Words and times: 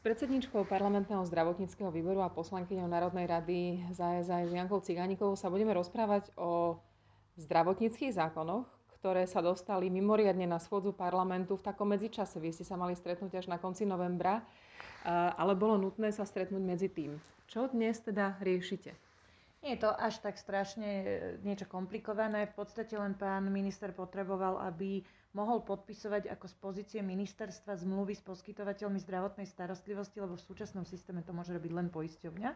S 0.00 0.08
predsedničkou 0.08 0.64
parlamentného 0.64 1.20
zdravotníckého 1.28 1.92
výboru 1.92 2.24
a 2.24 2.32
poslankyňou 2.32 2.88
Národnej 2.88 3.28
rady 3.28 3.84
za 3.92 4.08
SAS 4.24 4.48
Jankou 4.48 4.80
Cigánikovou 4.80 5.36
sa 5.36 5.52
budeme 5.52 5.76
rozprávať 5.76 6.32
o 6.40 6.80
zdravotníckých 7.36 8.16
zákonoch, 8.16 8.64
ktoré 8.96 9.28
sa 9.28 9.44
dostali 9.44 9.92
mimoriadne 9.92 10.48
na 10.48 10.56
schôdzu 10.56 10.96
parlamentu 10.96 11.60
v 11.60 11.68
takom 11.68 11.92
medzičase. 11.92 12.40
Vy 12.40 12.48
ste 12.48 12.64
sa 12.64 12.80
mali 12.80 12.96
stretnúť 12.96 13.44
až 13.44 13.52
na 13.52 13.60
konci 13.60 13.84
novembra, 13.84 14.40
ale 15.36 15.52
bolo 15.52 15.76
nutné 15.76 16.16
sa 16.16 16.24
stretnúť 16.24 16.64
medzi 16.64 16.88
tým. 16.88 17.20
Čo 17.44 17.68
dnes 17.68 18.00
teda 18.00 18.40
riešite? 18.40 18.96
Nie 19.60 19.76
je 19.76 19.84
to 19.84 19.92
až 19.92 20.24
tak 20.24 20.40
strašne 20.40 20.88
e, 20.88 21.06
niečo 21.44 21.68
komplikované. 21.68 22.48
V 22.48 22.64
podstate 22.64 22.96
len 22.96 23.12
pán 23.12 23.44
minister 23.52 23.92
potreboval, 23.92 24.56
aby 24.64 25.04
mohol 25.36 25.60
podpisovať 25.62 26.32
ako 26.32 26.46
z 26.48 26.54
pozície 26.58 27.00
ministerstva 27.04 27.76
zmluvy 27.76 28.16
s 28.16 28.24
poskytovateľmi 28.24 28.98
zdravotnej 29.04 29.46
starostlivosti, 29.46 30.18
lebo 30.18 30.34
v 30.34 30.46
súčasnom 30.48 30.88
systéme 30.88 31.20
to 31.22 31.36
môže 31.36 31.52
robiť 31.52 31.72
len 31.76 31.92
poisťovňa. 31.92 32.50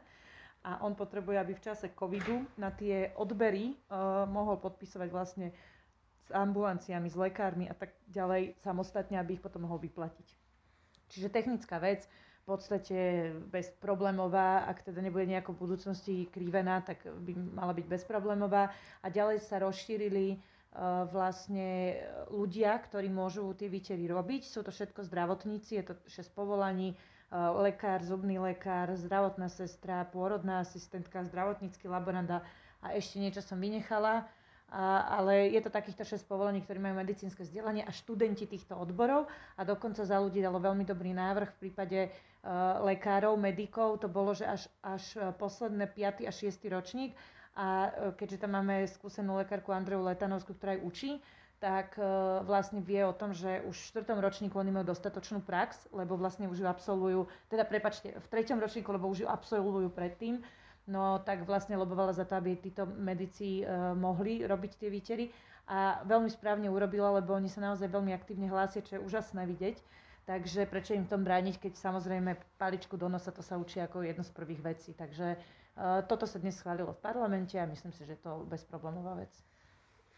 A 0.64 0.80
on 0.80 0.96
potrebuje, 0.96 1.36
aby 1.36 1.52
v 1.52 1.64
čase 1.64 1.92
covidu 1.92 2.40
na 2.56 2.72
tie 2.72 3.12
odbery 3.20 3.76
uh, 3.76 4.24
mohol 4.24 4.56
podpisovať 4.56 5.08
vlastne 5.12 5.52
s 6.24 6.32
ambulanciami, 6.32 7.04
s 7.04 7.20
lekármi 7.20 7.68
a 7.68 7.76
tak 7.76 7.92
ďalej 8.08 8.56
samostatne, 8.64 9.20
aby 9.20 9.36
ich 9.36 9.44
potom 9.44 9.68
mohol 9.68 9.76
vyplatiť. 9.76 10.24
Čiže 11.12 11.28
technická 11.28 11.76
vec, 11.76 12.08
v 12.44 12.52
podstate 12.52 12.96
bezproblémová, 13.48 14.68
ak 14.68 14.84
teda 14.84 15.00
nebude 15.00 15.24
nejako 15.24 15.56
v 15.56 15.62
budúcnosti 15.64 16.14
krivená, 16.28 16.84
tak 16.84 17.00
by 17.24 17.32
mala 17.56 17.72
byť 17.72 17.86
bezproblémová. 17.88 18.68
A 19.00 19.06
ďalej 19.08 19.40
sa 19.48 19.64
rozšírili 19.64 20.36
Eh, 20.74 21.06
vlastne 21.14 21.94
ľudia, 22.34 22.74
ktorí 22.82 23.06
môžu 23.06 23.54
tie 23.54 23.70
výtery 23.70 24.10
robiť. 24.10 24.42
Sú 24.42 24.66
to 24.66 24.74
všetko 24.74 25.06
zdravotníci, 25.06 25.78
je 25.78 25.84
to 25.86 25.94
6 26.10 26.34
povolaní, 26.34 26.90
eh, 26.90 27.38
lekár, 27.62 28.02
zubný 28.02 28.42
lekár, 28.42 28.90
zdravotná 28.98 29.46
sestra, 29.46 30.02
pôrodná 30.10 30.66
asistentka, 30.66 31.22
zdravotnícky 31.30 31.86
laborant 31.86 32.26
a 32.82 32.86
ešte 32.90 33.22
niečo 33.22 33.38
som 33.38 33.62
vynechala. 33.62 34.26
A, 34.74 35.06
ale 35.22 35.54
je 35.54 35.62
to 35.62 35.70
takýchto 35.70 36.02
6 36.02 36.26
povolení, 36.26 36.58
ktorí 36.58 36.82
majú 36.82 36.98
medicínske 36.98 37.46
vzdelanie 37.46 37.86
a 37.86 37.94
študenti 37.94 38.42
týchto 38.42 38.74
odborov 38.74 39.30
a 39.54 39.62
dokonca 39.62 40.02
za 40.02 40.18
ľudí 40.18 40.42
dalo 40.42 40.58
veľmi 40.58 40.82
dobrý 40.82 41.14
návrh 41.14 41.54
v 41.54 41.60
prípade 41.62 42.10
uh, 42.10 42.82
lekárov, 42.82 43.38
medikov, 43.38 44.02
to 44.02 44.10
bolo, 44.10 44.34
že 44.34 44.42
až, 44.42 44.66
až 44.82 45.30
posledné 45.38 45.86
5. 45.86 46.26
a 46.26 46.32
6. 46.34 46.58
ročník 46.74 47.14
a 47.54 47.66
e, 47.86 47.90
keďže 48.18 48.42
tam 48.42 48.58
máme 48.58 48.82
skúsenú 48.90 49.38
lekárku 49.38 49.70
Andreu 49.70 50.02
Letanovskú, 50.02 50.58
ktorá 50.58 50.74
aj 50.74 50.82
učí, 50.82 51.10
tak 51.62 51.94
e, 51.96 52.02
vlastne 52.42 52.82
vie 52.82 53.06
o 53.06 53.14
tom, 53.14 53.30
že 53.30 53.62
už 53.64 53.78
v 53.78 53.88
štvrtom 53.94 54.18
ročníku 54.18 54.58
oni 54.58 54.74
majú 54.74 54.90
dostatočnú 54.90 55.38
prax, 55.46 55.86
lebo 55.94 56.18
vlastne 56.18 56.50
už 56.50 56.60
ju 56.60 56.66
absolvujú, 56.66 57.30
teda 57.48 57.62
prepačte, 57.62 58.10
v 58.10 58.26
treťom 58.26 58.58
ročníku, 58.58 58.90
lebo 58.90 59.06
už 59.06 59.24
ju 59.24 59.28
absolvujú 59.30 59.88
predtým, 59.94 60.42
no 60.90 61.20
tak 61.24 61.44
vlastne 61.48 61.76
lobovala 61.76 62.12
za 62.12 62.24
to, 62.28 62.36
aby 62.36 62.56
títo 62.56 62.84
medici 62.84 63.60
e, 63.60 63.64
mohli 63.96 64.44
robiť 64.44 64.72
tie 64.76 64.88
výtery 64.92 65.30
a 65.68 66.04
veľmi 66.04 66.28
správne 66.28 66.68
urobila, 66.68 67.16
lebo 67.16 67.32
oni 67.32 67.48
sa 67.48 67.64
naozaj 67.64 67.88
veľmi 67.88 68.12
aktívne 68.12 68.52
hlásia, 68.52 68.84
čo 68.84 69.00
je 69.00 69.04
úžasné 69.04 69.48
vidieť. 69.48 69.80
Takže 70.24 70.64
prečo 70.64 70.96
im 70.96 71.04
tom 71.04 71.20
brániť, 71.20 71.60
keď 71.60 71.72
samozrejme 71.76 72.36
paličku 72.56 72.96
do 72.96 73.12
nosa, 73.12 73.28
to 73.28 73.44
sa 73.44 73.60
učí 73.60 73.76
ako 73.80 74.08
jedno 74.08 74.24
z 74.24 74.32
prvých 74.32 74.60
vecí. 74.64 74.96
Takže 74.96 75.36
Eh, 75.74 76.02
toto 76.06 76.22
sa 76.22 76.38
dnes 76.38 76.54
schválilo 76.54 76.94
v 76.94 77.02
parlamente 77.02 77.58
a 77.58 77.66
myslím 77.66 77.90
si, 77.90 78.06
že 78.06 78.14
to 78.22 78.46
je 78.46 78.46
bezproblémová 78.46 79.18
vec. 79.18 79.34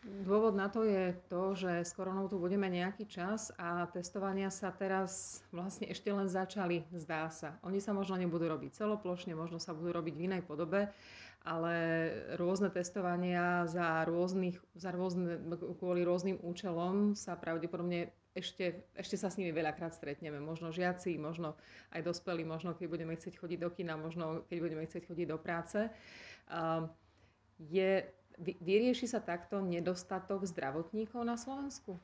Dôvod 0.07 0.55
na 0.55 0.71
to 0.71 0.87
je 0.87 1.19
to, 1.27 1.59
že 1.59 1.83
s 1.83 1.91
koronou 1.91 2.31
tu 2.31 2.39
budeme 2.39 2.71
nejaký 2.71 3.11
čas 3.11 3.51
a 3.59 3.91
testovania 3.91 4.55
sa 4.55 4.71
teraz 4.71 5.43
vlastne 5.51 5.91
ešte 5.91 6.15
len 6.15 6.31
začali, 6.31 6.87
zdá 6.95 7.27
sa. 7.27 7.59
Oni 7.67 7.83
sa 7.83 7.91
možno 7.91 8.15
nebudú 8.15 8.47
robiť 8.47 8.71
celoplošne, 8.71 9.34
možno 9.34 9.59
sa 9.59 9.75
budú 9.75 9.91
robiť 9.91 10.15
v 10.15 10.25
inej 10.31 10.43
podobe, 10.47 10.95
ale 11.43 11.75
rôzne 12.39 12.71
testovania 12.71 13.67
za 13.67 14.07
rôznych, 14.07 14.62
za 14.79 14.95
rôzne, 14.95 15.43
kvôli 15.78 16.06
rôznym 16.06 16.38
účelom 16.38 17.19
sa 17.19 17.34
pravdepodobne 17.34 18.15
ešte, 18.37 18.87
ešte 18.94 19.19
sa 19.19 19.27
s 19.27 19.43
nimi 19.43 19.50
veľakrát 19.50 19.91
stretneme. 19.91 20.38
Možno 20.38 20.71
žiaci, 20.71 21.19
možno 21.19 21.59
aj 21.91 22.06
dospelí, 22.06 22.47
možno 22.47 22.78
keď 22.78 22.87
budeme 22.87 23.19
chcieť 23.19 23.43
chodiť 23.43 23.59
do 23.59 23.71
kina, 23.75 23.99
možno 23.99 24.47
keď 24.47 24.59
budeme 24.62 24.87
chcieť 24.87 25.03
chodiť 25.09 25.27
do 25.27 25.38
práce. 25.41 25.91
Je, 27.56 27.91
vyrieši 28.41 29.09
sa 29.09 29.21
takto 29.21 29.61
nedostatok 29.61 30.45
zdravotníkov 30.45 31.25
na 31.25 31.37
Slovensku? 31.41 31.97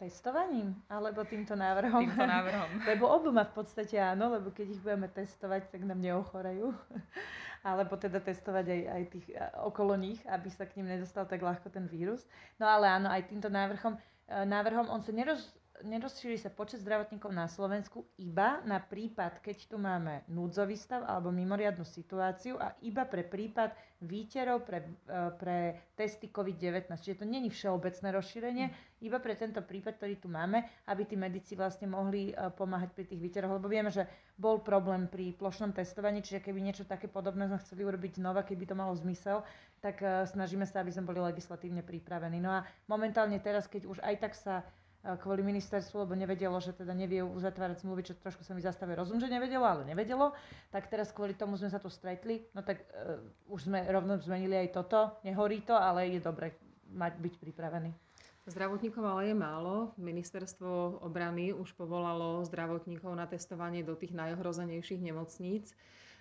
Testovaním? 0.00 0.72
Alebo 0.88 1.28
týmto 1.28 1.52
návrhom? 1.52 2.00
Týmto 2.08 2.24
návrhom. 2.24 2.70
lebo 2.88 3.04
oboma 3.04 3.44
v 3.44 3.52
podstate 3.60 4.00
áno, 4.00 4.32
lebo 4.32 4.48
keď 4.48 4.72
ich 4.72 4.80
budeme 4.80 5.12
testovať, 5.12 5.68
tak 5.68 5.84
nám 5.84 6.00
neochorajú. 6.00 6.72
Alebo 7.68 8.00
teda 8.00 8.24
testovať 8.24 8.64
aj, 8.64 8.82
aj 8.88 9.02
tých 9.12 9.26
okolo 9.60 10.00
nich, 10.00 10.16
aby 10.24 10.48
sa 10.48 10.64
k 10.64 10.80
ním 10.80 10.96
nedostal 10.96 11.28
tak 11.28 11.44
ľahko 11.44 11.68
ten 11.68 11.84
vírus. 11.84 12.24
No 12.56 12.64
ale 12.64 12.88
áno, 12.88 13.12
aj 13.12 13.28
týmto 13.28 13.52
návrhom, 13.52 14.00
e, 14.24 14.48
návrhom 14.48 14.88
on 14.88 15.04
sa 15.04 15.12
neroz, 15.12 15.52
nerozšíri 15.84 16.36
sa 16.36 16.52
počet 16.52 16.84
zdravotníkov 16.84 17.32
na 17.32 17.48
Slovensku 17.48 18.04
iba 18.20 18.60
na 18.68 18.80
prípad, 18.80 19.40
keď 19.40 19.56
tu 19.68 19.76
máme 19.80 20.24
núdzový 20.28 20.76
stav 20.76 21.04
alebo 21.08 21.32
mimoriadnu 21.32 21.84
situáciu 21.84 22.60
a 22.60 22.76
iba 22.84 23.08
pre 23.08 23.24
prípad 23.24 23.72
výterov 24.00 24.64
pre, 24.64 24.80
e, 24.84 25.18
pre 25.36 25.56
testy 25.92 26.32
COVID-19. 26.32 26.88
Čiže 26.96 27.20
to 27.20 27.26
není 27.28 27.52
všeobecné 27.52 28.08
rozšírenie, 28.16 28.66
iba 29.04 29.20
pre 29.20 29.36
tento 29.36 29.60
prípad, 29.60 30.00
ktorý 30.00 30.14
tu 30.20 30.28
máme, 30.32 30.64
aby 30.88 31.04
tí 31.04 31.16
medici 31.16 31.52
vlastne 31.56 31.88
mohli 31.88 32.32
e, 32.32 32.34
pomáhať 32.52 32.96
pri 32.96 33.04
tých 33.04 33.20
výteroch. 33.20 33.60
Lebo 33.60 33.68
vieme, 33.68 33.92
že 33.92 34.08
bol 34.40 34.64
problém 34.64 35.08
pri 35.08 35.36
plošnom 35.36 35.76
testovaní, 35.76 36.24
čiže 36.24 36.40
keby 36.40 36.60
niečo 36.64 36.88
také 36.88 37.08
podobné 37.08 37.48
sme 37.48 37.60
chceli 37.60 37.84
urobiť 37.84 38.20
znova, 38.20 38.44
keby 38.44 38.64
to 38.64 38.74
malo 38.76 38.96
zmysel, 38.96 39.44
tak 39.84 40.00
e, 40.00 40.24
snažíme 40.24 40.64
sa, 40.64 40.80
aby 40.80 40.92
sme 40.92 41.08
boli 41.08 41.20
legislatívne 41.20 41.84
pripravení. 41.84 42.40
No 42.40 42.60
a 42.60 42.64
momentálne 42.88 43.36
teraz, 43.40 43.68
keď 43.68 43.84
už 43.88 44.00
aj 44.00 44.16
tak 44.20 44.32
sa 44.32 44.64
kvôli 45.00 45.40
ministerstvu, 45.40 46.04
lebo 46.04 46.12
nevedelo, 46.12 46.60
že 46.60 46.76
teda 46.76 46.92
nevie 46.92 47.24
uzatvárať 47.24 47.80
zmluvy, 47.80 48.02
čo 48.04 48.14
trošku 48.20 48.44
sa 48.44 48.52
mi 48.52 48.60
zastavuje 48.60 49.00
rozum, 49.00 49.16
že 49.16 49.32
nevedelo, 49.32 49.64
ale 49.64 49.88
nevedelo. 49.88 50.36
Tak 50.68 50.92
teraz 50.92 51.08
kvôli 51.08 51.32
tomu 51.32 51.56
sme 51.56 51.72
sa 51.72 51.80
tu 51.80 51.88
stretli. 51.88 52.44
No 52.52 52.60
tak 52.60 52.84
uh, 52.84 53.16
už 53.48 53.72
sme 53.72 53.80
rovno 53.88 54.20
zmenili 54.20 54.60
aj 54.60 54.76
toto. 54.76 55.16
Nehorí 55.24 55.64
to, 55.64 55.72
ale 55.72 56.12
je 56.12 56.20
dobre 56.20 56.52
mať 56.92 57.16
byť 57.16 57.34
pripravený. 57.40 57.90
Zdravotníkov 58.44 59.04
ale 59.04 59.32
je 59.32 59.36
málo. 59.36 59.96
Ministerstvo 59.96 61.00
obrany 61.00 61.52
už 61.52 61.72
povolalo 61.76 62.44
zdravotníkov 62.44 63.12
na 63.12 63.24
testovanie 63.24 63.80
do 63.80 63.96
tých 63.96 64.12
najohrozenejších 64.12 65.00
nemocníc. 65.00 65.72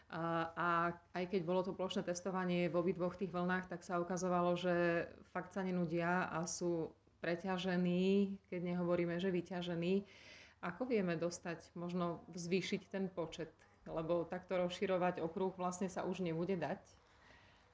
A, 0.10 0.50
a 0.58 0.68
aj 1.14 1.26
keď 1.30 1.42
bolo 1.46 1.62
to 1.62 1.72
plošné 1.78 2.02
testovanie 2.02 2.66
v 2.66 2.76
obidvoch 2.76 3.14
tých 3.14 3.30
vlnách, 3.30 3.70
tak 3.70 3.86
sa 3.86 4.02
ukazovalo, 4.02 4.58
že 4.58 5.06
fakt 5.30 5.54
sa 5.54 5.62
nenudia 5.62 6.26
a 6.34 6.50
sú 6.50 6.90
preťažený, 7.20 8.36
keď 8.48 8.62
nehovoríme, 8.76 9.20
že 9.20 9.32
vyťažený. 9.32 10.04
Ako 10.60 10.88
vieme 10.88 11.16
dostať, 11.16 11.72
možno 11.76 12.24
zvýšiť 12.36 12.92
ten 12.92 13.08
počet? 13.08 13.52
Lebo 13.88 14.28
takto 14.28 14.60
rozširovať 14.60 15.24
okruh 15.24 15.56
vlastne 15.56 15.88
sa 15.88 16.04
už 16.04 16.20
nebude 16.20 16.60
dať. 16.60 16.80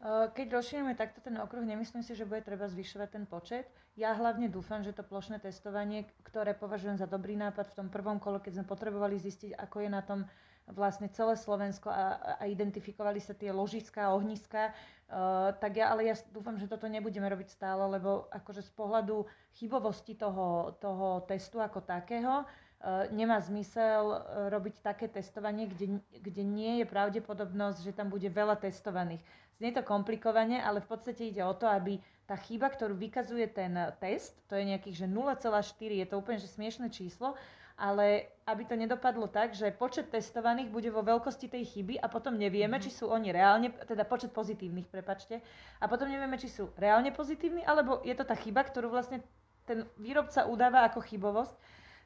Keď 0.05 0.47
rozšírime 0.51 0.93
takto 0.93 1.23
ten 1.23 1.39
okruh, 1.39 1.65
nemyslím 1.65 2.05
si, 2.05 2.13
že 2.13 2.27
bude 2.27 2.43
treba 2.45 2.69
zvyšovať 2.69 3.09
ten 3.09 3.25
počet. 3.25 3.65
Ja 3.95 4.13
hlavne 4.13 4.51
dúfam, 4.51 4.83
že 4.83 4.93
to 4.93 5.01
plošné 5.07 5.39
testovanie, 5.39 6.05
ktoré 6.27 6.53
považujem 6.53 6.99
za 6.99 7.07
dobrý 7.07 7.33
nápad 7.39 7.73
v 7.73 7.77
tom 7.79 7.87
prvom 7.87 8.19
kole, 8.19 8.43
keď 8.43 8.59
sme 8.59 8.65
potrebovali 8.67 9.15
zistiť, 9.17 9.55
ako 9.55 9.87
je 9.87 9.89
na 9.89 10.03
tom 10.03 10.27
vlastne 10.73 11.05
celé 11.13 11.37
Slovensko 11.37 11.93
a, 11.93 12.37
a 12.41 12.43
identifikovali 12.49 13.21
sa 13.21 13.37
tie 13.37 13.53
ložiska 13.53 14.09
a 14.09 14.13
ohniska, 14.17 14.73
uh, 14.73 15.53
tak 15.61 15.77
ja, 15.77 15.93
ale 15.93 16.09
ja 16.09 16.17
dúfam, 16.33 16.57
že 16.57 16.65
toto 16.65 16.89
nebudeme 16.89 17.29
robiť 17.29 17.53
stále, 17.53 17.85
lebo 17.85 18.25
akože 18.33 18.65
z 18.65 18.71
pohľadu 18.73 19.29
chybovosti 19.53 20.17
toho, 20.17 20.73
toho 20.81 21.21
testu 21.29 21.61
ako 21.61 21.85
takého 21.85 22.41
uh, 22.41 23.05
nemá 23.13 23.37
zmysel 23.45 24.03
uh, 24.09 24.19
robiť 24.49 24.81
také 24.81 25.05
testovanie, 25.05 25.69
kde, 25.69 26.01
kde 26.17 26.41
nie 26.41 26.81
je 26.81 26.85
pravdepodobnosť, 26.89 27.85
že 27.85 27.93
tam 27.93 28.09
bude 28.09 28.25
veľa 28.25 28.57
testovaných. 28.57 29.21
Znie 29.61 29.71
to 29.71 29.85
komplikovane, 29.85 30.59
ale 30.59 30.83
v 30.83 30.89
podstate 30.89 31.31
ide 31.31 31.45
o 31.45 31.55
to, 31.55 31.69
aby 31.69 32.01
tá 32.25 32.35
chyba, 32.35 32.73
ktorú 32.73 32.97
vykazuje 32.97 33.47
ten 33.53 33.71
test, 34.01 34.35
to 34.49 34.57
je 34.57 34.65
nejakých 34.65 35.05
že 35.05 35.07
0,4, 35.07 36.01
je 36.01 36.07
to 36.09 36.15
úplne 36.17 36.41
že 36.41 36.49
smiešné 36.49 36.89
číslo, 36.89 37.37
ale 37.75 38.31
aby 38.47 38.63
to 38.63 38.77
nedopadlo 38.77 39.27
tak, 39.27 39.51
že 39.51 39.73
počet 39.73 40.07
testovaných 40.07 40.71
bude 40.71 40.87
vo 40.93 41.01
veľkosti 41.01 41.49
tej 41.49 41.65
chyby 41.65 41.95
a 41.99 42.07
potom 42.07 42.37
nevieme, 42.39 42.77
mm-hmm. 42.77 42.85
či 42.87 42.91
sú 42.93 43.09
oni 43.11 43.33
reálne, 43.33 43.73
teda 43.83 44.05
počet 44.07 44.31
pozitívnych, 44.31 44.87
prepačte, 44.87 45.41
a 45.81 45.85
potom 45.89 46.07
nevieme, 46.07 46.39
či 46.39 46.47
sú 46.47 46.71
reálne 46.79 47.11
pozitívni, 47.11 47.65
alebo 47.65 47.99
je 48.05 48.15
to 48.15 48.23
tá 48.23 48.37
chyba, 48.37 48.63
ktorú 48.63 48.93
vlastne 48.93 49.19
ten 49.65 49.83
výrobca 49.97 50.45
udáva 50.45 50.85
ako 50.85 51.01
chybovosť. 51.03 51.55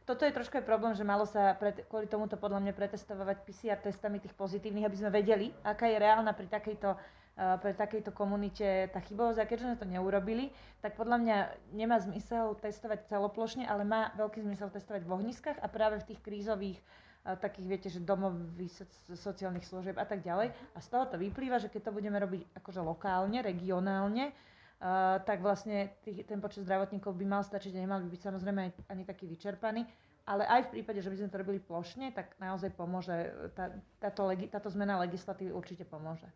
Toto 0.07 0.25
je 0.25 0.33
trošku 0.33 0.57
aj 0.57 0.65
problém, 0.65 0.97
že 0.97 1.05
malo 1.05 1.29
sa 1.29 1.53
pred, 1.53 1.85
kvôli 1.85 2.09
tomuto 2.09 2.33
podľa 2.33 2.65
mňa 2.65 2.73
pretestovať 2.73 3.45
PCR 3.45 3.77
testami 3.77 4.17
tých 4.17 4.33
pozitívnych, 4.33 4.87
aby 4.87 4.97
sme 4.97 5.13
vedeli, 5.13 5.53
aká 5.61 5.85
je 5.85 6.01
reálna 6.01 6.33
pri 6.33 6.49
takejto 6.49 6.97
pre 7.39 7.71
takejto 7.71 8.11
komunite 8.11 8.91
tá 8.91 8.99
chybovosť. 8.99 9.39
A 9.39 9.47
keďže 9.47 9.65
sme 9.71 9.79
to 9.79 9.87
neurobili, 9.87 10.51
tak 10.83 10.99
podľa 10.99 11.17
mňa 11.23 11.37
nemá 11.71 11.95
zmysel 12.03 12.59
testovať 12.59 13.07
celoplošne, 13.07 13.63
ale 13.63 13.87
má 13.87 14.11
veľký 14.19 14.43
zmysel 14.43 14.67
testovať 14.67 15.07
v 15.07 15.13
ohniskách 15.15 15.57
a 15.63 15.67
práve 15.71 16.03
v 16.03 16.07
tých 16.11 16.19
krízových 16.19 16.79
takých, 17.23 17.67
viete, 17.67 17.87
že 17.91 18.03
domových 18.03 18.87
sociálnych 19.15 19.67
služieb 19.67 19.95
a 19.99 20.07
tak 20.07 20.23
ďalej. 20.23 20.51
A 20.75 20.77
z 20.79 20.87
toho 20.87 21.03
to 21.07 21.15
vyplýva, 21.19 21.59
že 21.59 21.71
keď 21.71 21.91
to 21.91 21.95
budeme 21.95 22.15
robiť 22.19 22.59
akože 22.59 22.81
lokálne, 22.83 23.39
regionálne, 23.43 24.35
Uh, 24.79 25.19
tak 25.27 25.43
vlastne 25.43 25.91
tý, 26.07 26.23
ten 26.23 26.39
počet 26.39 26.63
zdravotníkov 26.63 27.11
by 27.11 27.27
mal 27.27 27.43
stačiť 27.43 27.75
a 27.75 27.83
nemal 27.83 27.99
by 27.99 28.15
byť 28.15 28.21
samozrejme 28.23 28.59
aj, 28.63 28.71
ani 28.87 29.03
taký 29.03 29.27
vyčerpaný. 29.27 29.83
Ale 30.23 30.47
aj 30.47 30.71
v 30.71 30.79
prípade, 30.79 31.03
že 31.03 31.11
by 31.11 31.19
sme 31.19 31.27
to 31.27 31.41
robili 31.43 31.59
plošne, 31.59 32.15
tak 32.15 32.31
naozaj 32.39 32.71
pomôže, 32.79 33.11
tá, 33.59 33.75
táto, 33.99 34.23
legi, 34.31 34.47
táto 34.47 34.71
zmena 34.71 34.95
legislatívy 35.03 35.51
určite 35.51 35.83
pomôže. 35.83 36.31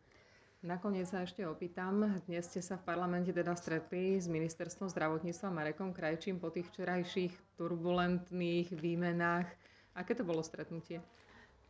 Nakoniec 0.63 1.11
sa 1.11 1.27
ešte 1.27 1.43
opýtam, 1.43 2.07
dnes 2.23 2.47
ste 2.47 2.63
sa 2.63 2.79
v 2.79 2.87
parlamente 2.87 3.35
teda 3.35 3.51
stretli 3.51 4.15
s 4.15 4.31
ministerstvom 4.31 4.87
zdravotníctva 4.95 5.51
Marekom 5.51 5.91
Krajčím 5.91 6.39
po 6.39 6.55
tých 6.55 6.71
včerajších 6.71 7.59
turbulentných 7.59 8.71
výmenách. 8.71 9.43
Aké 9.91 10.15
to 10.15 10.23
bolo 10.23 10.39
stretnutie? 10.39 11.03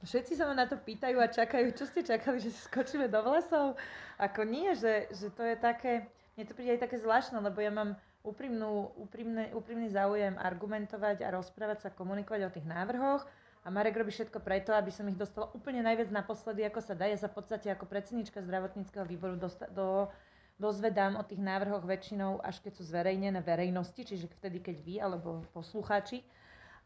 Všetci 0.05 0.37
sa 0.37 0.45
ma 0.45 0.53
na 0.53 0.69
to 0.69 0.77
pýtajú 0.77 1.17
a 1.17 1.25
čakajú, 1.25 1.73
čo 1.73 1.89
ste 1.89 2.05
čakali, 2.05 2.37
že 2.37 2.53
si 2.53 2.61
skočíme 2.69 3.09
do 3.09 3.17
vlasov? 3.25 3.81
Ako 4.21 4.45
nie, 4.45 4.77
že, 4.77 5.09
že 5.09 5.33
to 5.33 5.41
je 5.41 5.57
také, 5.57 6.05
mne 6.37 6.45
to 6.45 6.53
príde 6.53 6.77
aj 6.77 6.85
také 6.85 7.01
zvláštne, 7.01 7.41
lebo 7.41 7.65
ja 7.65 7.73
mám 7.73 7.97
úprimnú, 8.21 8.93
úprimný, 8.93 9.57
úprimný 9.57 9.89
záujem 9.89 10.37
argumentovať 10.37 11.25
a 11.25 11.33
rozprávať 11.33 11.81
sa, 11.81 11.89
komunikovať 11.89 12.45
o 12.45 12.53
tých 12.53 12.69
návrhoch 12.69 13.25
a 13.63 13.67
Marek 13.71 13.95
robí 13.95 14.11
všetko 14.11 14.43
preto, 14.43 14.75
aby 14.75 14.91
som 14.91 15.07
ich 15.07 15.15
dostala 15.15 15.47
úplne 15.55 15.79
najviac 15.79 16.11
naposledy, 16.11 16.67
ako 16.67 16.83
sa 16.83 16.93
dá. 16.99 17.07
Ja 17.07 17.15
sa 17.15 17.31
v 17.31 17.39
podstate 17.39 17.71
ako 17.71 17.87
predsednička 17.87 18.43
zdravotníckého 18.43 19.07
výboru 19.07 19.39
dosta- 19.39 19.71
do, 19.71 20.11
dozvedám 20.59 21.15
o 21.15 21.23
tých 21.23 21.39
návrhoch 21.39 21.87
väčšinou, 21.87 22.43
až 22.43 22.59
keď 22.59 22.71
sú 22.75 22.83
zverejnené 22.83 23.39
verejnosti, 23.39 24.03
čiže 24.03 24.27
vtedy, 24.39 24.59
keď 24.59 24.75
vy 24.83 24.95
alebo 24.99 25.47
poslucháči. 25.55 26.27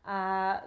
A 0.08 0.18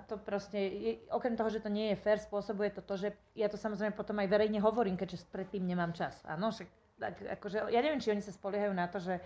to 0.05 0.21
proste, 0.21 0.59
je, 0.59 0.93
okrem 1.15 1.33
toho, 1.33 1.49
že 1.49 1.65
to 1.65 1.73
nie 1.73 1.95
je 1.95 1.97
fér, 1.97 2.21
spôsobuje 2.21 2.75
to 2.77 2.85
to, 2.85 2.95
že 3.01 3.09
ja 3.33 3.49
to 3.49 3.57
samozrejme 3.57 3.97
potom 3.97 4.19
aj 4.21 4.29
verejne 4.29 4.61
hovorím, 4.61 5.01
keďže 5.01 5.31
predtým 5.33 5.65
nemám 5.65 5.97
čas. 5.97 6.21
Áno, 6.29 6.53
však 6.53 6.69
tak 7.01 7.17
akože, 7.41 7.73
ja 7.73 7.81
neviem, 7.81 8.03
či 8.03 8.13
oni 8.13 8.21
sa 8.21 8.37
spoliehajú 8.37 8.77
na 8.77 8.85
to, 8.93 9.01
že, 9.01 9.17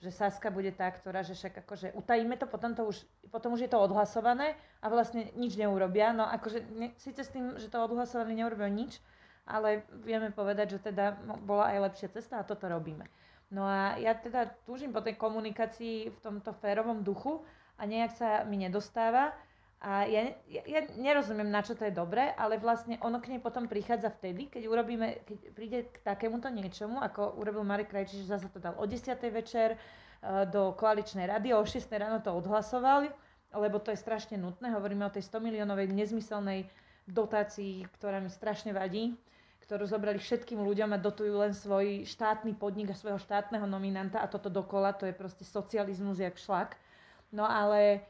že 0.00 0.08
Saska 0.08 0.48
bude 0.48 0.72
tá, 0.72 0.88
ktorá, 0.88 1.20
že 1.20 1.36
však 1.36 1.60
akože 1.64 1.92
utajíme 1.92 2.40
to, 2.40 2.48
potom, 2.48 2.72
to 2.72 2.88
už, 2.88 3.04
potom 3.28 3.52
už 3.52 3.68
je 3.68 3.70
to 3.70 3.76
odhlasované 3.76 4.56
a 4.80 4.88
vlastne 4.88 5.28
nič 5.36 5.60
neurobia. 5.60 6.16
No 6.16 6.24
akože 6.24 6.64
ne, 6.72 6.96
síce 6.96 7.20
s 7.20 7.28
tým, 7.28 7.60
že 7.60 7.68
to 7.68 7.84
odhlasované 7.84 8.32
neurobia 8.32 8.72
nič, 8.72 8.96
ale 9.44 9.84
vieme 10.00 10.32
povedať, 10.32 10.80
že 10.80 10.92
teda 10.92 11.20
bola 11.44 11.76
aj 11.76 11.92
lepšia 11.92 12.08
cesta 12.16 12.40
a 12.40 12.48
toto 12.48 12.64
robíme. 12.64 13.04
No 13.52 13.68
a 13.68 13.98
ja 14.00 14.16
teda 14.16 14.48
túžim 14.64 14.94
po 14.94 15.04
tej 15.04 15.20
komunikácii 15.20 16.08
v 16.08 16.18
tomto 16.22 16.56
férovom 16.64 17.04
duchu 17.04 17.44
a 17.76 17.84
nejak 17.84 18.12
sa 18.16 18.28
mi 18.48 18.56
nedostáva. 18.56 19.36
A 19.80 20.04
ja, 20.04 20.36
ja, 20.52 20.60
ja 20.68 20.80
nerozumiem, 21.00 21.48
na 21.48 21.64
čo 21.64 21.72
to 21.72 21.88
je 21.88 21.94
dobré, 21.96 22.36
ale 22.36 22.60
vlastne 22.60 23.00
ono 23.00 23.16
k 23.16 23.32
nej 23.32 23.40
potom 23.40 23.64
prichádza 23.64 24.12
vtedy, 24.12 24.52
keď 24.52 24.68
urobíme, 24.68 25.24
keď 25.24 25.38
príde 25.56 25.78
k 25.88 26.04
takémuto 26.04 26.52
niečomu, 26.52 27.00
ako 27.00 27.40
urobil 27.40 27.64
Marek 27.64 27.88
Krajčí, 27.88 28.20
že 28.20 28.28
zase 28.28 28.52
to 28.52 28.60
dal 28.60 28.76
o 28.76 28.84
10. 28.84 29.16
večer 29.32 29.80
uh, 29.80 30.44
do 30.44 30.76
koaličnej 30.76 31.24
rady, 31.24 31.56
o 31.56 31.64
6. 31.64 31.80
ráno 31.96 32.20
to 32.20 32.28
odhlasovali, 32.28 33.08
lebo 33.56 33.80
to 33.80 33.88
je 33.88 33.96
strašne 33.96 34.36
nutné. 34.36 34.68
Hovoríme 34.68 35.08
o 35.08 35.14
tej 35.16 35.24
100 35.24 35.48
miliónovej 35.48 35.88
nezmyselnej 35.96 36.68
dotácii, 37.08 37.88
ktorá 37.96 38.20
mi 38.20 38.28
strašne 38.28 38.76
vadí, 38.76 39.16
ktorú 39.64 39.88
zobrali 39.88 40.20
všetkým 40.20 40.60
ľuďom 40.60 40.92
a 40.92 41.00
dotujú 41.00 41.40
len 41.40 41.56
svoj 41.56 42.04
štátny 42.04 42.52
podnik 42.52 42.92
a 42.92 43.00
svojho 43.00 43.16
štátneho 43.16 43.64
nominanta 43.64 44.20
a 44.20 44.28
toto 44.28 44.52
dokola, 44.52 44.92
to 44.92 45.08
je 45.08 45.16
proste 45.16 45.48
socializmus 45.48 46.20
jak 46.20 46.36
šlak. 46.36 46.76
No 47.32 47.48
ale 47.48 48.04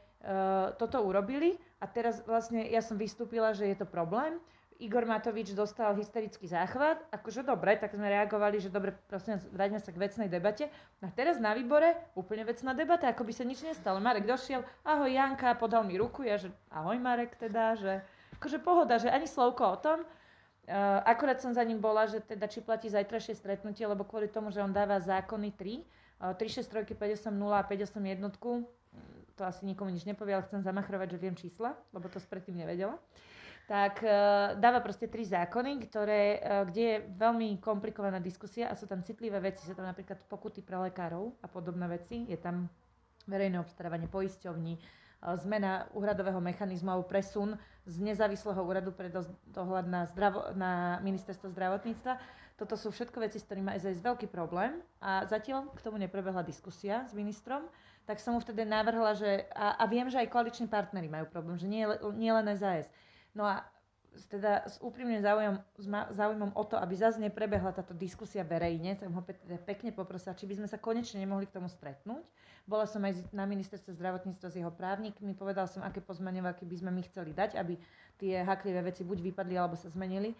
toto 0.77 1.01
urobili 1.01 1.57
a 1.81 1.89
teraz 1.89 2.21
vlastne 2.29 2.61
ja 2.69 2.81
som 2.85 2.93
vystúpila, 2.93 3.57
že 3.57 3.65
je 3.65 3.77
to 3.81 3.89
problém. 3.89 4.37
Igor 4.81 5.05
Matovič 5.05 5.53
dostal 5.53 5.93
hysterický 5.93 6.49
záchvat, 6.49 7.05
akože 7.13 7.45
dobre, 7.45 7.77
tak 7.77 7.93
sme 7.93 8.09
reagovali, 8.09 8.57
že 8.57 8.73
dobre, 8.73 8.97
prosím, 9.05 9.37
vráťme 9.53 9.77
sa 9.77 9.93
k 9.93 10.01
vecnej 10.01 10.25
debate. 10.25 10.73
A 11.05 11.09
teraz 11.13 11.37
na 11.37 11.53
výbore 11.53 11.93
úplne 12.17 12.41
vecná 12.41 12.73
debata, 12.73 13.05
ako 13.05 13.21
by 13.21 13.33
sa 13.33 13.45
nič 13.45 13.61
nestalo. 13.61 14.01
Marek 14.01 14.25
došiel, 14.25 14.65
ahoj 14.81 15.05
Janka, 15.05 15.53
podal 15.53 15.85
mi 15.85 16.01
ruku, 16.01 16.25
ja 16.25 16.41
že 16.41 16.49
ahoj 16.73 16.97
Marek 16.97 17.37
teda, 17.37 17.77
že 17.77 18.01
akože 18.41 18.57
pohoda, 18.65 18.97
že 18.97 19.13
ani 19.13 19.29
slovko 19.29 19.63
o 19.69 19.77
tom. 19.77 20.01
Uh, 20.65 20.97
akurát 21.05 21.37
som 21.37 21.53
za 21.53 21.61
ním 21.61 21.77
bola, 21.77 22.09
že 22.09 22.17
teda 22.17 22.49
či 22.49 22.65
platí 22.65 22.89
zajtrajšie 22.89 23.37
stretnutie, 23.37 23.85
lebo 23.85 24.01
kvôli 24.01 24.33
tomu, 24.33 24.49
že 24.49 24.65
on 24.65 24.73
dáva 24.73 24.97
zákony 24.97 25.53
3, 25.53 25.77
uh, 26.25 26.33
363, 26.33 26.97
580 26.97 27.37
a 27.53 27.61
581, 27.69 28.80
to 29.41 29.49
asi 29.49 29.65
nikomu 29.65 29.89
nič 29.89 30.05
nepovie, 30.05 30.37
ale 30.37 30.45
chcem 30.45 30.61
zamachrovať, 30.61 31.17
že 31.17 31.17
viem 31.17 31.33
čísla, 31.33 31.73
lebo 31.89 32.05
to 32.05 32.21
predtým 32.29 32.61
nevedela. 32.61 33.01
Tak 33.65 34.05
uh, 34.05 34.11
dáva 34.61 34.85
proste 34.85 35.09
tri 35.09 35.25
zákony, 35.25 35.81
ktoré, 35.89 36.37
uh, 36.37 36.61
kde 36.69 36.83
je 36.85 36.97
veľmi 37.17 37.57
komplikovaná 37.57 38.21
diskusia 38.21 38.69
a 38.69 38.77
sú 38.77 38.85
tam 38.85 39.01
citlivé 39.01 39.41
veci. 39.41 39.65
Sú 39.65 39.73
tam 39.73 39.89
napríklad 39.89 40.21
pokuty 40.29 40.61
pre 40.61 40.77
lekárov 40.77 41.33
a 41.41 41.47
podobné 41.49 41.89
veci. 41.89 42.29
Je 42.29 42.37
tam 42.37 42.69
verejné 43.25 43.57
obstarávanie 43.57 44.05
poisťovní, 44.11 44.77
uh, 44.77 45.33
zmena 45.41 45.89
úhradového 45.97 46.37
mechanizmu 46.37 46.93
alebo 46.93 47.09
presun 47.09 47.57
z 47.89 47.97
nezávislého 47.97 48.61
úradu 48.61 48.93
pre 48.93 49.09
dohľad 49.49 49.85
na, 49.89 50.05
zdravo, 50.05 50.53
na 50.53 51.01
ministerstvo 51.01 51.49
zdravotníctva. 51.49 52.13
Toto 52.61 52.77
sú 52.77 52.93
všetko 52.93 53.17
veci, 53.25 53.41
s 53.41 53.45
ktorými 53.49 53.73
má 53.73 53.75
SAS 53.81 53.97
veľký 53.97 54.29
problém 54.29 54.77
a 55.01 55.25
zatiaľ 55.25 55.73
k 55.73 55.81
tomu 55.81 55.97
neprebehla 55.97 56.45
diskusia 56.45 57.09
s 57.09 57.17
ministrom 57.17 57.65
tak 58.05 58.17
som 58.17 58.33
mu 58.35 58.39
vtedy 58.41 58.65
navrhla, 58.65 59.13
že, 59.13 59.45
a, 59.53 59.77
a 59.77 59.83
viem, 59.85 60.09
že 60.09 60.17
aj 60.17 60.33
koaliční 60.33 60.67
partnery 60.67 61.07
majú 61.07 61.29
problém, 61.29 61.57
že 61.57 61.69
nie, 61.69 61.85
nie 62.17 62.33
len 62.33 62.49
SAS. 62.57 62.89
No 63.37 63.45
a 63.45 63.61
teda 64.27 64.67
s 64.67 64.75
úprimným 64.83 65.23
záujmom, 65.23 65.55
záujmom 66.11 66.51
o 66.51 66.63
to, 66.67 66.75
aby 66.75 66.91
zase 66.99 67.15
neprebehla 67.23 67.71
táto 67.71 67.95
diskusia 67.95 68.43
verejne, 68.43 68.99
tak 68.99 69.07
ho 69.07 69.23
pekne 69.63 69.95
poprosila, 69.95 70.35
či 70.35 70.43
by 70.43 70.59
sme 70.59 70.67
sa 70.67 70.75
konečne 70.75 71.23
nemohli 71.23 71.47
k 71.47 71.55
tomu 71.55 71.71
stretnúť. 71.71 72.19
Bola 72.67 72.83
som 72.83 72.99
aj 73.07 73.31
na 73.31 73.47
ministerstve 73.47 73.95
zdravotníctva 73.95 74.47
s 74.51 74.59
jeho 74.59 74.73
právnikmi, 74.75 75.31
povedal 75.31 75.71
som, 75.71 75.79
aké 75.79 76.03
pozmeňovaky 76.03 76.67
by 76.67 76.75
sme 76.75 76.91
my 76.91 77.01
chceli 77.07 77.31
dať, 77.31 77.55
aby 77.55 77.79
tie 78.19 78.43
haklivé 78.43 78.83
veci 78.83 79.07
buď 79.07 79.31
vypadli, 79.31 79.55
alebo 79.55 79.79
sa 79.79 79.87
zmenili. 79.87 80.35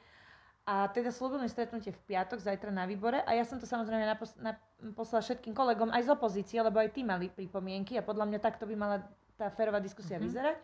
A 0.69 0.86
teda 0.94 1.10
slúbil 1.10 1.42
stretnutie 1.50 1.90
v 1.90 2.02
piatok, 2.06 2.38
zajtra 2.38 2.69
na 2.69 2.86
výbore 2.86 3.25
a 3.25 3.34
ja 3.34 3.42
som 3.42 3.58
to 3.58 3.66
samozrejme 3.66 4.06
napos- 4.06 4.38
naposlala 4.38 5.25
všetkým 5.25 5.58
kolegom 5.58 5.90
aj 5.90 6.06
z 6.06 6.10
opozície, 6.13 6.62
lebo 6.62 6.78
aj 6.78 6.94
tí 6.94 7.02
mali 7.02 7.34
pripomienky 7.34 7.98
a 7.98 8.06
podľa 8.06 8.30
mňa 8.30 8.40
takto 8.40 8.69
by 8.69 8.75
mala 8.78 9.02
tá 9.42 9.50
férová 9.50 9.81
diskusia 9.81 10.22
mm-hmm. 10.22 10.30
vyzerať. 10.30 10.58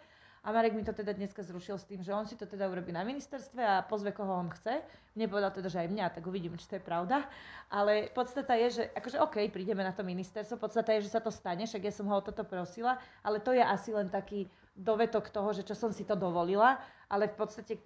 A 0.48 0.54
Marek 0.54 0.78
mi 0.78 0.86
to 0.86 0.94
teda 0.94 1.12
dneska 1.12 1.44
zrušil 1.44 1.76
s 1.76 1.84
tým, 1.84 2.00
že 2.00 2.14
on 2.14 2.24
si 2.24 2.40
to 2.40 2.48
teda 2.48 2.70
urobí 2.72 2.94
na 2.96 3.04
ministerstve 3.04 3.60
a 3.60 3.84
pozve, 3.84 4.16
koho 4.16 4.32
on 4.32 4.48
chce. 4.54 4.80
Mne 5.18 5.28
povedal 5.28 5.52
teda, 5.52 5.68
že 5.68 5.84
aj 5.84 5.92
mňa, 5.92 6.14
tak 6.14 6.24
uvidíme, 6.24 6.56
či 6.56 6.70
to 6.72 6.80
je 6.80 6.88
pravda. 6.88 7.28
Ale 7.68 8.08
podstata 8.16 8.56
je, 8.56 8.80
že 8.80 8.84
akože 8.96 9.20
OK, 9.20 9.44
prídeme 9.52 9.84
na 9.84 9.92
to 9.92 10.08
ministerstvo, 10.08 10.56
podstata 10.56 10.96
je, 10.96 11.04
že 11.04 11.12
sa 11.12 11.20
to 11.20 11.34
stane, 11.34 11.68
však 11.68 11.84
ja 11.84 11.92
som 11.92 12.08
ho 12.08 12.16
o 12.16 12.24
toto 12.24 12.48
prosila, 12.48 12.96
ale 13.28 13.44
to 13.44 13.52
je 13.52 13.60
asi 13.60 13.92
len 13.92 14.08
taký 14.08 14.48
dovetok 14.78 15.34
toho, 15.34 15.52
že 15.52 15.68
čo 15.68 15.76
som 15.76 15.92
si 15.92 16.08
to 16.08 16.16
dovolila, 16.16 16.80
ale 17.12 17.28
v 17.28 17.36
podstate 17.36 17.82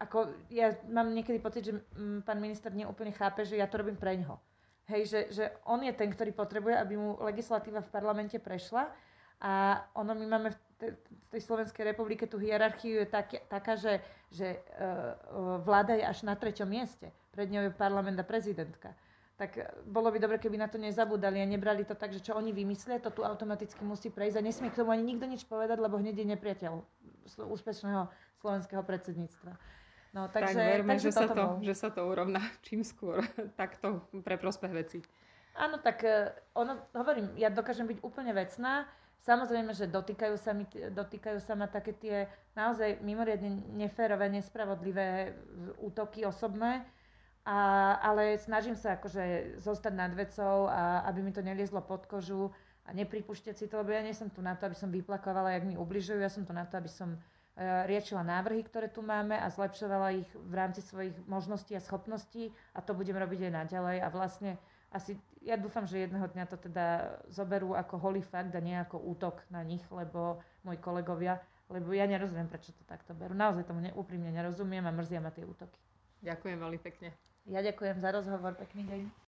ako 0.00 0.32
ja 0.52 0.76
mám 0.90 1.12
niekedy 1.14 1.38
pocit, 1.40 1.70
že 1.70 1.72
mm, 1.76 2.26
pán 2.26 2.40
minister 2.40 2.74
neúplne 2.74 3.14
chápe, 3.14 3.46
že 3.46 3.56
ja 3.56 3.68
to 3.70 3.80
robím 3.80 3.96
pre 3.96 4.18
ňoho. 4.20 4.36
Hej, 4.84 5.02
že, 5.08 5.20
že 5.32 5.44
on 5.64 5.80
je 5.80 5.92
ten, 5.96 6.12
ktorý 6.12 6.36
potrebuje, 6.36 6.76
aby 6.76 6.94
mu 7.00 7.16
legislatíva 7.24 7.80
v 7.80 7.88
parlamente 7.88 8.36
prešla 8.36 8.92
a 9.40 9.80
ono 9.96 10.12
my 10.12 10.26
máme 10.28 10.48
v, 10.52 10.58
te, 10.76 10.86
tej 11.32 11.40
Slovenskej 11.40 11.88
republike 11.88 12.28
tú 12.28 12.36
hierarchiu 12.36 13.00
je 13.00 13.08
tak, 13.08 13.32
taká, 13.48 13.80
že, 13.80 14.04
že 14.28 14.60
uh, 14.76 15.56
vláda 15.64 15.96
je 15.96 16.04
až 16.04 16.28
na 16.28 16.36
treťom 16.36 16.68
mieste. 16.68 17.08
Pred 17.32 17.48
ňou 17.48 17.62
je 17.68 17.72
parlament 17.72 18.20
a 18.20 18.28
prezidentka. 18.28 18.92
Tak 19.34 19.56
bolo 19.88 20.14
by 20.14 20.22
dobre, 20.22 20.38
keby 20.38 20.60
na 20.60 20.70
to 20.70 20.78
nezabudali 20.78 21.42
a 21.42 21.48
nebrali 21.48 21.82
to 21.82 21.98
tak, 21.98 22.14
že 22.14 22.22
čo 22.22 22.38
oni 22.38 22.54
vymyslia, 22.54 23.02
to 23.02 23.10
tu 23.10 23.26
automaticky 23.26 23.82
musí 23.82 24.12
prejsť 24.12 24.36
a 24.38 24.46
nesmie 24.46 24.70
k 24.70 24.78
tomu 24.78 24.94
ani 24.94 25.02
nikto 25.02 25.26
nič 25.26 25.42
povedať, 25.48 25.80
lebo 25.80 25.98
hneď 25.98 26.22
je 26.22 26.26
nepriateľ 26.28 26.72
úspešného 27.24 28.08
slovenského 28.38 28.82
predsedníctva. 28.84 29.52
No, 30.14 30.30
takže, 30.30 30.54
tak 30.54 30.70
verme, 30.78 30.90
takže 30.94 31.10
že, 31.10 31.12
sa 31.12 31.26
to, 31.26 31.44
že 31.58 31.74
sa 31.74 31.88
to 31.90 32.00
urovná 32.06 32.38
čím 32.66 32.86
skôr 32.86 33.26
takto 33.60 34.06
pre 34.22 34.38
prospech 34.38 34.72
veci. 34.72 34.98
Áno, 35.54 35.78
tak 35.82 36.02
uh, 36.02 36.30
ono, 36.54 36.78
hovorím, 36.94 37.34
ja 37.38 37.50
dokážem 37.50 37.86
byť 37.86 37.98
úplne 38.02 38.30
vecná. 38.34 38.86
Samozrejme, 39.24 39.72
že 39.72 39.88
dotýkajú 39.88 40.36
sa, 40.36 40.52
mi, 40.52 40.68
dotýkajú 40.68 41.38
sa 41.40 41.56
ma 41.56 41.64
také 41.64 41.96
tie 41.96 42.28
naozaj 42.52 43.00
mimoriadne 43.00 43.56
neférové, 43.72 44.28
nespravodlivé 44.28 45.32
útoky 45.80 46.28
osobné, 46.28 46.84
a, 47.44 47.56
ale 48.04 48.36
snažím 48.36 48.76
sa 48.76 49.00
akože 49.00 49.56
zostať 49.64 49.92
nad 49.96 50.12
vecou, 50.12 50.68
a 50.68 51.08
aby 51.08 51.24
mi 51.24 51.32
to 51.32 51.40
neliezlo 51.40 51.80
pod 51.80 52.04
kožu 52.04 52.52
a 52.84 52.90
nepripúšťať 52.92 53.54
si 53.56 53.66
to, 53.66 53.80
lebo 53.80 53.92
ja 53.92 54.04
nie 54.04 54.12
som 54.12 54.28
tu 54.28 54.44
na 54.44 54.52
to, 54.54 54.68
aby 54.68 54.76
som 54.76 54.92
vyplakovala, 54.92 55.56
jak 55.56 55.64
mi 55.64 55.74
ubližujú, 55.76 56.20
ja 56.20 56.28
som 56.28 56.44
tu 56.44 56.52
na 56.52 56.68
to, 56.68 56.76
aby 56.76 56.88
som 56.92 57.16
E, 57.54 57.86
riešila 57.86 58.26
návrhy, 58.26 58.66
ktoré 58.66 58.90
tu 58.90 58.98
máme 58.98 59.38
a 59.38 59.46
zlepšovala 59.46 60.18
ich 60.18 60.26
v 60.34 60.54
rámci 60.58 60.82
svojich 60.82 61.14
možností 61.30 61.78
a 61.78 61.84
schopností 61.86 62.50
a 62.74 62.82
to 62.82 62.98
budem 62.98 63.14
robiť 63.14 63.46
aj 63.46 63.52
naďalej 63.62 63.96
a 64.02 64.08
vlastne 64.10 64.58
asi, 64.90 65.14
ja 65.38 65.54
dúfam, 65.54 65.86
že 65.86 66.02
jedného 66.02 66.26
dňa 66.26 66.50
to 66.50 66.58
teda 66.58 67.14
zoberú 67.30 67.78
ako 67.78 67.94
holý 68.02 68.26
fakt 68.26 68.50
a 68.58 68.62
nie 68.62 68.74
ako 68.74 68.98
útok 68.98 69.46
na 69.54 69.62
nich, 69.62 69.82
lebo 69.94 70.42
moji 70.66 70.78
kolegovia 70.82 71.38
lebo 71.72 71.96
ja 71.96 72.04
nerozumiem, 72.04 72.44
prečo 72.44 72.76
to 72.76 72.84
takto 72.84 73.16
berú. 73.16 73.32
Naozaj 73.32 73.64
tomu 73.64 73.80
ne, 73.80 73.88
úprimne 73.96 74.28
nerozumiem 74.28 74.84
a 74.84 74.92
mrzia 74.92 75.16
ma 75.24 75.32
tie 75.32 75.48
útoky. 75.48 75.80
Ďakujem 76.20 76.60
veľmi 76.60 76.76
pekne. 76.76 77.08
Ja 77.48 77.64
ďakujem 77.64 78.04
za 78.04 78.12
rozhovor, 78.12 78.52
pekný 78.52 78.84
deň. 78.84 79.24